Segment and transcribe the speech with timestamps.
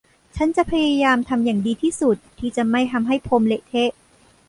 [0.35, 3.91] ฉันจะพยายามทำอย่างดีที่สุดที่จะไม่ทำให้พรมเละเทะ